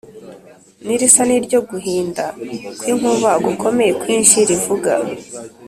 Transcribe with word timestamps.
n’irisa 0.85 1.21
n’iryo 1.27 1.59
guhinda 1.69 2.25
kw’inkuba 2.79 3.31
gukomeye 3.45 3.91
kwinshi 4.01 4.37
rivuga 4.49 4.91